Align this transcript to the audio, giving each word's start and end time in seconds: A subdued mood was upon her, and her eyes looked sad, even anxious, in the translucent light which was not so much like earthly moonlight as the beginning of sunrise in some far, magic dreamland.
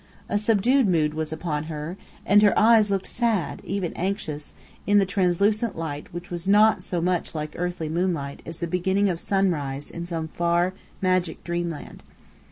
A 0.29 0.39
subdued 0.39 0.87
mood 0.87 1.13
was 1.13 1.31
upon 1.31 1.65
her, 1.65 1.95
and 2.25 2.41
her 2.41 2.57
eyes 2.57 2.89
looked 2.89 3.05
sad, 3.05 3.61
even 3.63 3.93
anxious, 3.93 4.55
in 4.87 4.97
the 4.97 5.05
translucent 5.05 5.77
light 5.77 6.11
which 6.11 6.31
was 6.31 6.47
not 6.47 6.83
so 6.83 7.01
much 7.01 7.35
like 7.35 7.53
earthly 7.55 7.87
moonlight 7.87 8.41
as 8.43 8.61
the 8.61 8.65
beginning 8.65 9.09
of 9.09 9.19
sunrise 9.19 9.91
in 9.91 10.07
some 10.07 10.29
far, 10.29 10.73
magic 11.03 11.43
dreamland. 11.43 12.01